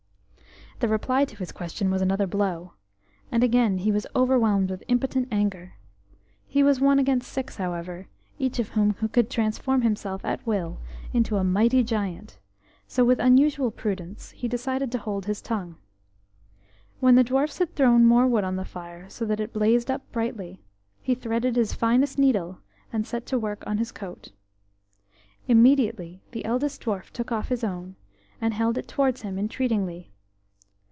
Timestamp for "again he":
3.43-3.91